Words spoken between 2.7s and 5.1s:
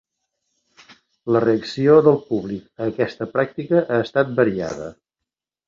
a aquesta pràctica ha estat variada.